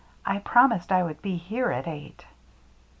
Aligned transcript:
"I 0.35 0.39
promised 0.39 0.91
I 0.91 1.03
would 1.03 1.21
be 1.21 1.37
here 1.37 1.69
at 1.69 1.87
eight." 1.87 2.25